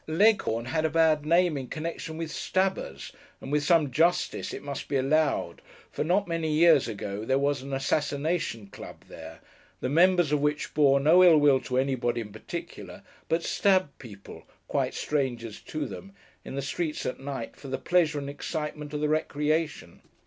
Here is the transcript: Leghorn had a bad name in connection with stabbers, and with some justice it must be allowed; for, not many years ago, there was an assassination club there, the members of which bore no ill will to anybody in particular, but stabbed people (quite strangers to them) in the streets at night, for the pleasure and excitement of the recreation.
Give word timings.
Leghorn 0.07 0.65
had 0.65 0.83
a 0.83 0.89
bad 0.89 1.27
name 1.27 1.55
in 1.59 1.67
connection 1.67 2.17
with 2.17 2.31
stabbers, 2.31 3.11
and 3.39 3.51
with 3.51 3.63
some 3.63 3.91
justice 3.91 4.51
it 4.51 4.63
must 4.63 4.87
be 4.87 4.95
allowed; 4.95 5.61
for, 5.91 6.03
not 6.03 6.27
many 6.27 6.51
years 6.51 6.87
ago, 6.87 7.23
there 7.23 7.37
was 7.37 7.61
an 7.61 7.71
assassination 7.71 8.65
club 8.65 9.03
there, 9.09 9.41
the 9.79 9.89
members 9.89 10.31
of 10.31 10.41
which 10.41 10.73
bore 10.73 10.99
no 10.99 11.23
ill 11.23 11.37
will 11.37 11.59
to 11.59 11.77
anybody 11.77 12.19
in 12.21 12.31
particular, 12.31 13.03
but 13.29 13.43
stabbed 13.43 13.95
people 13.99 14.47
(quite 14.67 14.95
strangers 14.95 15.59
to 15.59 15.85
them) 15.85 16.13
in 16.43 16.55
the 16.55 16.63
streets 16.63 17.05
at 17.05 17.19
night, 17.19 17.55
for 17.55 17.67
the 17.67 17.77
pleasure 17.77 18.17
and 18.17 18.27
excitement 18.27 18.95
of 18.95 19.01
the 19.01 19.07
recreation. 19.07 20.01